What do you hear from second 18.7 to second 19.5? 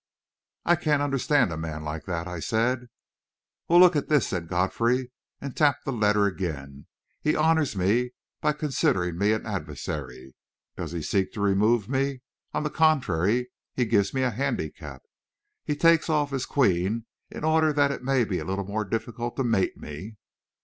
difficult to